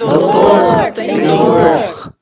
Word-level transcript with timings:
Doutor, 0.00 0.94
dor. 1.26 2.14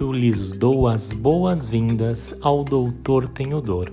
Eu 0.00 0.10
lhes 0.10 0.54
dou 0.54 0.88
as 0.88 1.12
boas-vindas 1.12 2.34
ao 2.40 2.64
Doutor 2.64 3.28
Tenho 3.28 3.60
Dor. 3.60 3.92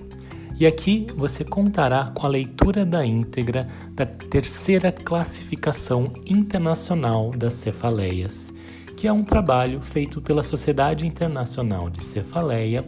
E 0.58 0.66
aqui 0.66 1.06
você 1.14 1.44
contará 1.44 2.10
com 2.14 2.24
a 2.24 2.30
leitura 2.30 2.86
da 2.86 3.04
íntegra 3.04 3.68
da 3.92 4.06
terceira 4.06 4.90
classificação 4.90 6.10
internacional 6.24 7.32
das 7.32 7.52
cefaleias, 7.52 8.54
que 8.96 9.06
é 9.06 9.12
um 9.12 9.20
trabalho 9.20 9.82
feito 9.82 10.22
pela 10.22 10.42
Sociedade 10.42 11.06
Internacional 11.06 11.90
de 11.90 12.02
Cefaleia 12.02 12.86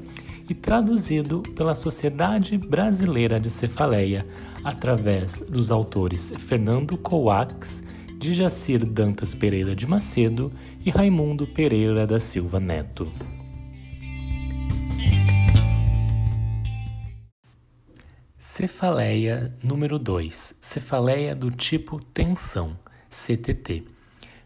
e 0.53 0.55
traduzido 0.55 1.41
pela 1.57 1.75
Sociedade 1.75 2.59
Brasileira 2.59 3.41
de 3.41 3.49
Cefaleia, 3.49 4.27
através 4.63 5.41
dos 5.41 5.71
autores 5.71 6.31
Fernando 6.37 6.99
Coax, 6.99 7.83
Djacir 8.19 8.85
Dantas 8.85 9.35
Pereira 9.35 9.75
de 9.75 9.87
Macedo 9.87 10.53
e 10.85 10.91
Raimundo 10.91 11.47
Pereira 11.47 12.07
da 12.07 12.21
Silva 12.21 12.61
Neto. 12.61 13.11
Cefaleia 18.39 19.55
número 19.63 19.99
2. 19.99 20.59
Cefaleia 20.61 21.35
do 21.35 21.51
tipo 21.51 21.99
tensão, 21.99 22.77
CTT. 23.11 23.85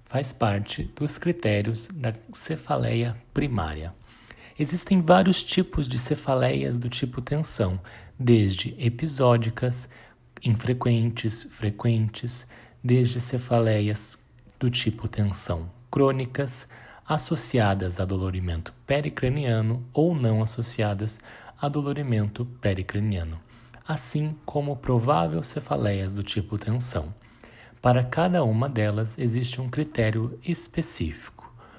Faz 0.04 0.32
parte 0.32 0.84
dos 0.94 1.18
critérios 1.18 1.88
da 1.88 2.14
cefaleia 2.32 3.16
primária. 3.34 3.92
Existem 4.58 5.02
vários 5.02 5.44
tipos 5.44 5.86
de 5.86 5.98
cefaleias 5.98 6.78
do 6.78 6.88
tipo 6.88 7.20
tensão, 7.20 7.78
desde 8.18 8.74
episódicas, 8.78 9.88
infrequentes, 10.42 11.44
frequentes, 11.44 12.46
desde 12.82 13.20
cefaleias 13.20 14.18
do 14.58 14.70
tipo 14.70 15.08
tensão 15.08 15.68
crônicas, 15.90 16.66
associadas 17.06 18.00
a 18.00 18.04
dolorimento 18.04 18.72
pericraniano 18.86 19.84
ou 19.92 20.14
não 20.14 20.42
associadas 20.42 21.20
a 21.60 21.68
dolorimento 21.68 22.44
pericraniano, 22.60 23.38
assim 23.86 24.34
como 24.44 24.76
provável 24.76 25.42
cefaleias 25.42 26.12
do 26.12 26.22
tipo 26.22 26.58
tensão. 26.58 27.14
Para 27.80 28.02
cada 28.02 28.42
uma 28.42 28.68
delas 28.68 29.18
existe 29.18 29.60
um 29.60 29.68
critério 29.68 30.38
específico. 30.42 31.35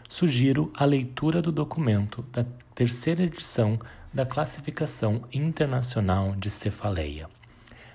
Sugiro 0.07 0.71
a 0.73 0.85
leitura 0.85 1.41
do 1.41 1.51
documento 1.51 2.23
da 2.31 2.45
terceira 2.73 3.23
edição 3.23 3.77
da 4.13 4.25
Classificação 4.25 5.23
Internacional 5.33 6.33
de 6.33 6.49
Cefaleia. 6.49 7.27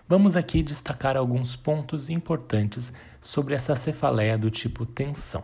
Vamos 0.06 0.36
aqui 0.36 0.62
destacar 0.62 1.16
alguns 1.16 1.56
pontos 1.56 2.10
importantes 2.10 2.92
sobre 3.18 3.54
essa 3.54 3.74
cefaleia 3.74 4.36
do 4.36 4.50
tipo 4.50 4.84
tensão. 4.84 5.42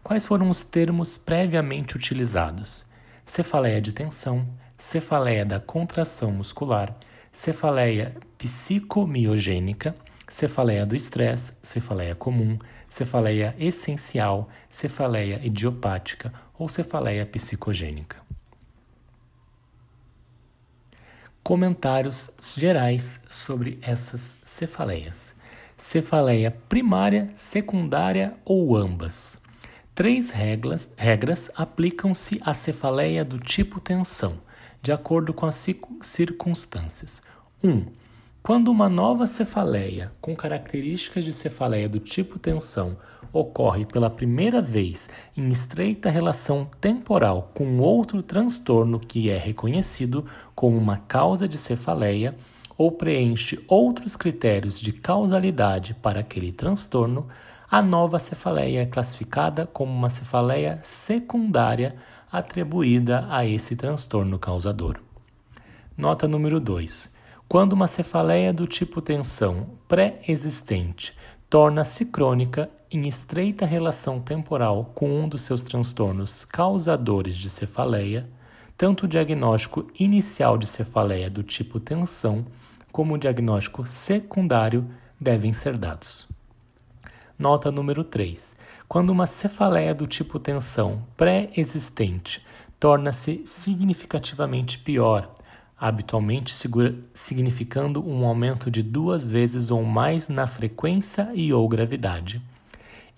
Quais 0.00 0.24
foram 0.24 0.48
os 0.48 0.62
termos 0.62 1.18
previamente 1.18 1.96
utilizados? 1.96 2.86
Cefaleia 3.26 3.80
de 3.80 3.92
tensão, 3.92 4.46
cefaleia 4.78 5.44
da 5.44 5.58
contração 5.58 6.30
muscular, 6.30 6.96
cefaleia 7.32 8.14
psicomiogênica, 8.38 9.96
cefaleia 10.28 10.86
do 10.86 10.94
estresse, 10.94 11.54
cefaleia 11.60 12.14
comum, 12.14 12.56
cefaleia 12.88 13.54
essencial, 13.58 14.48
cefaleia 14.68 15.40
idiopática 15.44 16.32
ou 16.58 16.68
cefaleia 16.68 17.26
psicogênica. 17.26 18.28
comentários 21.48 22.30
gerais 22.54 23.24
sobre 23.30 23.78
essas 23.80 24.36
cefaleias. 24.44 25.34
Cefaleia 25.78 26.50
primária, 26.68 27.28
secundária 27.34 28.34
ou 28.44 28.76
ambas. 28.76 29.40
Três 29.94 30.28
regras, 30.28 31.50
aplicam-se 31.56 32.38
à 32.44 32.52
cefaleia 32.52 33.24
do 33.24 33.38
tipo 33.38 33.80
tensão, 33.80 34.36
de 34.82 34.92
acordo 34.92 35.32
com 35.32 35.46
as 35.46 35.66
circunstâncias. 36.02 37.22
1. 37.64 37.70
Um, 37.70 37.86
quando 38.48 38.68
uma 38.68 38.88
nova 38.88 39.26
cefaleia 39.26 40.10
com 40.22 40.34
características 40.34 41.22
de 41.22 41.34
cefaleia 41.34 41.86
do 41.86 41.98
tipo 41.98 42.38
tensão 42.38 42.96
ocorre 43.30 43.84
pela 43.84 44.08
primeira 44.08 44.62
vez 44.62 45.10
em 45.36 45.50
estreita 45.50 46.08
relação 46.08 46.66
temporal 46.80 47.52
com 47.54 47.78
outro 47.78 48.22
transtorno 48.22 48.98
que 48.98 49.28
é 49.28 49.36
reconhecido 49.36 50.24
como 50.54 50.78
uma 50.78 50.96
causa 50.96 51.46
de 51.46 51.58
cefaleia 51.58 52.34
ou 52.74 52.90
preenche 52.90 53.62
outros 53.68 54.16
critérios 54.16 54.80
de 54.80 54.94
causalidade 54.94 55.92
para 55.92 56.20
aquele 56.20 56.50
transtorno, 56.50 57.28
a 57.70 57.82
nova 57.82 58.18
cefaleia 58.18 58.80
é 58.80 58.86
classificada 58.86 59.66
como 59.66 59.92
uma 59.92 60.08
cefaleia 60.08 60.80
secundária 60.82 61.96
atribuída 62.32 63.26
a 63.28 63.44
esse 63.44 63.76
transtorno 63.76 64.38
causador. 64.38 64.96
Nota 65.94 66.26
número 66.26 66.58
2. 66.58 67.17
Quando 67.48 67.72
uma 67.72 67.86
cefaleia 67.86 68.52
do 68.52 68.66
tipo 68.66 69.00
tensão 69.00 69.70
pré-existente 69.88 71.16
torna-se 71.48 72.04
crônica 72.04 72.68
em 72.90 73.08
estreita 73.08 73.64
relação 73.64 74.20
temporal 74.20 74.92
com 74.94 75.08
um 75.08 75.26
dos 75.26 75.40
seus 75.40 75.62
transtornos 75.62 76.44
causadores 76.44 77.38
de 77.38 77.48
cefaleia, 77.48 78.28
tanto 78.76 79.06
o 79.06 79.08
diagnóstico 79.08 79.90
inicial 79.98 80.58
de 80.58 80.66
cefaleia 80.66 81.30
do 81.30 81.42
tipo 81.42 81.80
tensão 81.80 82.44
como 82.92 83.14
o 83.14 83.18
diagnóstico 83.18 83.86
secundário 83.86 84.86
devem 85.18 85.50
ser 85.50 85.78
dados. 85.78 86.28
Nota 87.38 87.72
número 87.72 88.04
3. 88.04 88.56
Quando 88.86 89.08
uma 89.08 89.26
cefaleia 89.26 89.94
do 89.94 90.06
tipo 90.06 90.38
tensão 90.38 91.02
pré-existente 91.16 92.44
torna-se 92.78 93.40
significativamente 93.46 94.78
pior 94.78 95.32
habitualmente 95.80 96.52
significando 97.14 98.06
um 98.06 98.26
aumento 98.26 98.70
de 98.70 98.82
duas 98.82 99.28
vezes 99.28 99.70
ou 99.70 99.84
mais 99.84 100.28
na 100.28 100.46
frequência 100.46 101.30
e 101.34 101.52
ou 101.52 101.68
gravidade. 101.68 102.42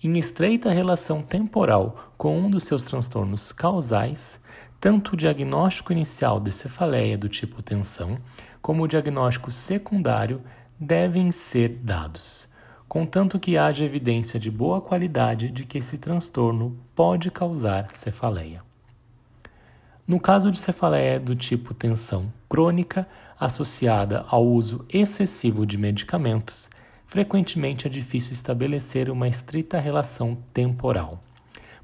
Em 0.03 0.17
estreita 0.17 0.71
relação 0.71 1.21
temporal 1.21 2.11
com 2.17 2.37
um 2.37 2.49
dos 2.49 2.63
seus 2.63 2.83
transtornos 2.83 3.51
causais, 3.51 4.39
tanto 4.79 5.13
o 5.13 5.17
diagnóstico 5.17 5.91
inicial 5.91 6.39
de 6.39 6.51
cefaleia 6.51 7.17
do 7.17 7.29
tipo 7.29 7.61
tensão 7.61 8.17
como 8.61 8.83
o 8.83 8.87
diagnóstico 8.87 9.51
secundário 9.51 10.41
devem 10.79 11.31
ser 11.31 11.69
dados, 11.69 12.47
contanto 12.87 13.39
que 13.39 13.57
haja 13.57 13.85
evidência 13.85 14.39
de 14.39 14.49
boa 14.51 14.81
qualidade 14.81 15.49
de 15.49 15.65
que 15.65 15.77
esse 15.77 15.97
transtorno 15.97 16.77
pode 16.95 17.29
causar 17.31 17.87
cefaleia. 17.93 18.70
No 20.07 20.19
caso 20.19 20.51
de 20.51 20.59
cefaleia 20.59 21.19
do 21.19 21.35
tipo 21.35 21.73
tensão 21.73 22.31
crônica 22.49 23.07
associada 23.39 24.25
ao 24.27 24.45
uso 24.45 24.85
excessivo 24.89 25.65
de 25.65 25.77
medicamentos, 25.77 26.69
frequentemente 27.05 27.87
é 27.87 27.89
difícil 27.89 28.33
estabelecer 28.33 29.09
uma 29.09 29.27
estrita 29.27 29.79
relação 29.79 30.37
temporal. 30.53 31.23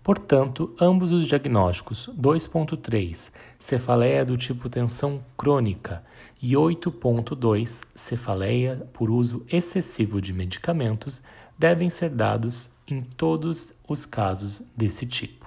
Portanto, 0.03 0.73
ambos 0.79 1.11
os 1.11 1.27
diagnósticos 1.27 2.09
2.3, 2.17 3.29
cefaleia 3.59 4.23
do 4.23 4.37
tipo 4.37 4.69
tensão 4.69 5.21
crônica, 5.35 6.01
e 6.41 6.53
8.2, 6.53 7.85
cefaleia 7.93 8.87
por 8.93 9.09
uso 9.09 9.45
excessivo 9.51 10.21
de 10.21 10.31
medicamentos, 10.31 11.21
devem 11.57 11.89
ser 11.89 12.09
dados 12.09 12.69
em 12.87 13.01
todos 13.01 13.73
os 13.87 14.05
casos 14.05 14.61
desse 14.75 15.05
tipo. 15.05 15.46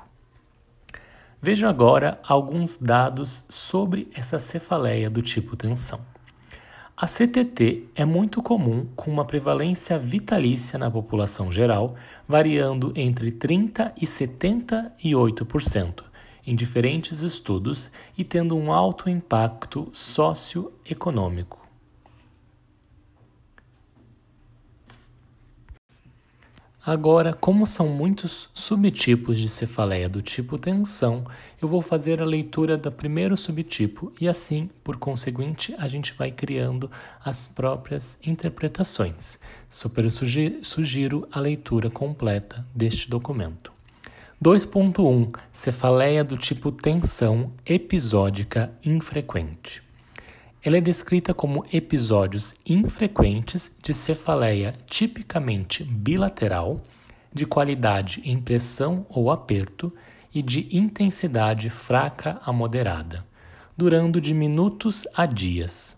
Veja 1.43 1.69
agora 1.69 2.21
alguns 2.23 2.77
dados 2.77 3.47
sobre 3.49 4.09
essa 4.15 4.39
cefaleia 4.39 5.09
do 5.09 5.23
tipo 5.23 5.57
tensão. 5.57 6.01
A 6.95 7.07
CTT 7.07 7.89
é 7.95 8.05
muito 8.05 8.43
comum 8.43 8.87
com 8.95 9.11
uma 9.11 9.25
prevalência 9.25 9.99
vitalícia 9.99 10.79
na 10.79 10.91
população 10.91 11.51
geral, 11.51 11.95
variando 12.29 12.93
entre 12.95 13.33
30 13.33 13.95
e 13.97 14.05
78% 14.05 16.05
em 16.47 16.55
diferentes 16.55 17.23
estudos 17.23 17.91
e 18.19 18.25
tendo 18.25 18.57
um 18.57 18.73
alto 18.73 19.09
impacto 19.09 19.89
socioeconômico. 19.93 21.60
Agora, 26.85 27.35
como 27.35 27.67
são 27.67 27.89
muitos 27.89 28.49
subtipos 28.55 29.39
de 29.39 29.51
cefaleia 29.51 30.09
do 30.09 30.23
tipo 30.23 30.57
tensão, 30.57 31.27
eu 31.61 31.69
vou 31.69 31.83
fazer 31.83 32.23
a 32.23 32.25
leitura 32.25 32.79
do 32.79 32.91
primeiro 32.91 33.37
subtipo 33.37 34.11
e 34.19 34.27
assim, 34.27 34.71
por 34.83 34.97
conseguinte, 34.97 35.75
a 35.77 35.87
gente 35.87 36.15
vai 36.15 36.31
criando 36.31 36.91
as 37.23 37.47
próprias 37.47 38.19
interpretações. 38.25 39.39
Super 39.69 40.11
sugiro 40.11 41.29
a 41.31 41.39
leitura 41.39 41.91
completa 41.91 42.67
deste 42.75 43.11
documento. 43.11 43.71
2.1 44.43 45.39
Cefaleia 45.53 46.25
do 46.25 46.39
tipo 46.39 46.73
tensão 46.73 47.53
episódica 47.67 48.73
infrequente. 48.83 49.90
Ela 50.63 50.77
é 50.77 50.81
descrita 50.81 51.33
como 51.33 51.65
episódios 51.73 52.55
infrequentes 52.67 53.75
de 53.83 53.95
cefaleia 53.95 54.75
tipicamente 54.85 55.83
bilateral, 55.83 56.83
de 57.33 57.47
qualidade 57.47 58.21
em 58.27 58.39
pressão 58.39 59.07
ou 59.09 59.31
aperto 59.31 59.91
e 60.35 60.43
de 60.43 60.69
intensidade 60.77 61.71
fraca 61.71 62.39
a 62.45 62.53
moderada, 62.53 63.25
durando 63.75 64.21
de 64.21 64.35
minutos 64.35 65.09
a 65.15 65.25
dias. 65.25 65.97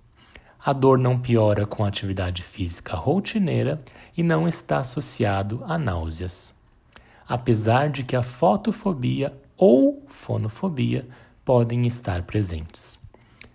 A 0.64 0.72
dor 0.72 0.96
não 0.96 1.18
piora 1.18 1.66
com 1.66 1.84
atividade 1.84 2.40
física 2.40 2.94
rotineira 2.94 3.82
e 4.16 4.22
não 4.22 4.46
está 4.46 4.78
associado 4.78 5.64
a 5.66 5.76
náuseas. 5.76 6.54
Apesar 7.28 7.90
de 7.90 8.04
que 8.04 8.14
a 8.14 8.22
fotofobia 8.22 9.34
ou 9.56 10.04
fonofobia 10.06 11.04
podem 11.44 11.84
estar 11.84 12.22
presentes. 12.22 13.01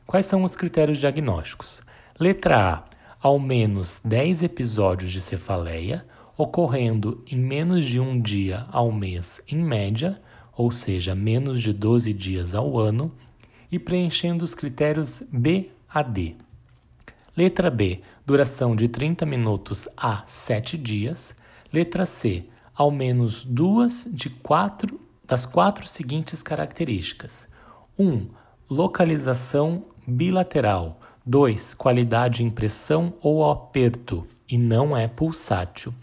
Quais 0.07 0.25
são 0.25 0.41
os 0.41 0.55
critérios 0.55 0.99
diagnósticos? 0.99 1.81
Letra 2.17 2.75
A: 2.75 2.83
ao 3.19 3.37
menos 3.37 3.99
10 4.05 4.41
episódios 4.41 5.11
de 5.11 5.19
cefaleia, 5.19 6.05
ocorrendo 6.37 7.25
em 7.29 7.35
menos 7.35 7.83
de 7.83 7.99
um 7.99 8.17
dia 8.17 8.65
ao 8.71 8.89
mês 8.89 9.41
em 9.49 9.61
média, 9.61 10.21
ou 10.55 10.71
seja, 10.71 11.13
menos 11.13 11.61
de 11.61 11.73
12 11.73 12.13
dias 12.13 12.55
ao 12.55 12.79
ano, 12.79 13.11
e 13.69 13.77
preenchendo 13.77 14.45
os 14.45 14.55
critérios 14.55 15.23
B 15.29 15.71
a 15.89 16.01
D. 16.01 16.37
Letra 17.35 17.69
B: 17.69 17.99
duração 18.25 18.77
de 18.77 18.87
30 18.87 19.25
minutos 19.25 19.89
a 19.97 20.23
7 20.25 20.77
dias. 20.77 21.35
Letra 21.71 22.05
C: 22.05 22.45
ao 22.73 22.89
menos 22.89 23.43
duas 23.43 24.07
de 24.09 24.29
quatro 24.29 25.01
das 25.25 25.45
quatro 25.45 25.85
seguintes 25.85 26.41
características: 26.41 27.49
1. 27.99 28.07
Um, 28.07 28.29
localização 28.69 29.83
bilateral. 30.07 31.01
2. 31.25 31.73
Qualidade 31.73 32.41
em 32.41 32.49
pressão 32.49 33.13
ou 33.21 33.49
aperto 33.49 34.25
e 34.47 34.57
não 34.57 34.95
é 34.95 35.05
pulsátil. 35.09 35.93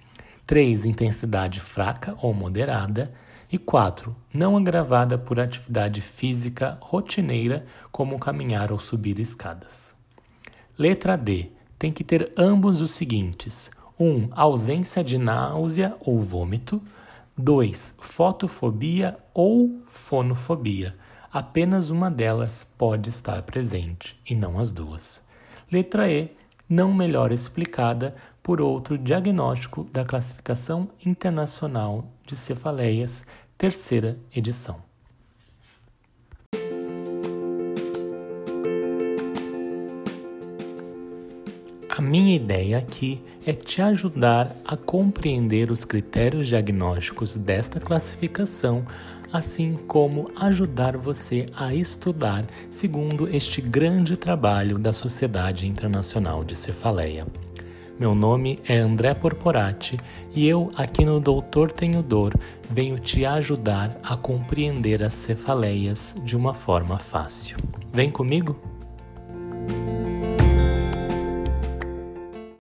3. 0.47 0.85
Intensidade 0.85 1.59
fraca 1.59 2.15
ou 2.21 2.35
moderada. 2.35 3.11
E 3.51 3.57
4. 3.57 4.15
Não 4.33 4.57
agravada 4.57 5.17
por 5.17 5.41
atividade 5.41 6.03
física 6.03 6.77
rotineira, 6.83 7.65
como 7.91 8.19
caminhar 8.19 8.71
ou 8.71 8.79
subir 8.79 9.19
escadas. 9.19 9.97
Letra 10.79 11.17
D. 11.17 11.51
Tem 11.79 11.91
que 11.91 12.05
ter 12.05 12.33
ambos 12.37 12.83
os 12.83 12.91
seguintes: 12.91 13.71
1. 13.99 14.07
Um, 14.07 14.29
ausência 14.33 15.03
de 15.03 15.17
náusea 15.17 15.97
ou 16.01 16.19
vômito. 16.21 16.83
2. 17.39 17.97
Fotofobia 17.99 19.17
ou 19.33 19.81
fonofobia. 19.87 20.95
Apenas 21.35 21.91
uma 21.91 22.13
delas 22.13 22.63
pode 22.63 23.11
estar 23.11 23.43
presente 23.43 24.17
e 24.25 24.37
não 24.37 24.57
as 24.57 24.71
duas. 24.71 25.21
Letra 25.69 26.09
E. 26.09 26.31
Não 26.69 26.95
melhor 26.95 27.33
explicada 27.33 28.15
por 28.41 28.61
outro 28.61 28.97
diagnóstico 28.97 29.83
da 29.83 30.05
Classificação 30.05 30.89
Internacional 31.05 32.05
de 32.25 32.37
Cefaleias, 32.37 33.27
terceira 33.59 34.17
edição. 34.33 34.81
Minha 42.05 42.37
ideia 42.37 42.79
aqui 42.79 43.21
é 43.47 43.53
te 43.53 43.81
ajudar 43.81 44.55
a 44.65 44.77
compreender 44.77 45.71
os 45.71 45.85
critérios 45.85 46.47
diagnósticos 46.47 47.37
desta 47.37 47.81
classificação, 47.81 48.85
assim 49.33 49.75
como 49.89 50.31
ajudar 50.37 50.97
você 50.97 51.47
a 51.57 51.75
estudar 51.75 52.47
segundo 52.71 53.27
este 53.35 53.61
grande 53.61 54.17
trabalho 54.17 54.79
da 54.79 54.93
Sociedade 54.93 55.67
Internacional 55.67 56.45
de 56.45 56.55
Cefaleia. 56.55 57.27
Meu 57.99 58.15
nome 58.15 58.59
é 58.69 58.77
André 58.77 59.15
Porporati 59.15 59.97
e 60.35 60.47
eu, 60.47 60.71
aqui 60.77 61.05
no 61.05 61.21
Doutor 61.21 61.73
Tenho 61.73 62.03
Dor, 62.03 62.35
venho 62.69 62.99
te 62.99 63.25
ajudar 63.25 63.99
a 64.03 64.17
compreender 64.17 65.03
as 65.03 65.15
cefaleias 65.15 66.17
de 66.25 66.37
uma 66.37 66.53
forma 66.53 66.99
fácil. 66.99 67.57
Vem 67.93 68.11
comigo? 68.11 68.74